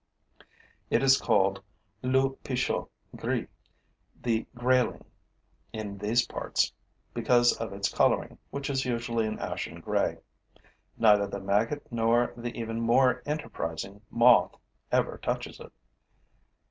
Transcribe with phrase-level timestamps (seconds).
[0.89, 1.61] It is called
[2.01, 3.45] lou pichot gris,
[4.19, 5.05] the grayling,
[5.73, 6.73] in these parts,
[7.13, 10.17] because of its coloring, which is usually an ashen gray.
[10.97, 14.57] Neither the maggot nor the even more enterprising Moth
[14.91, 15.71] ever touches it.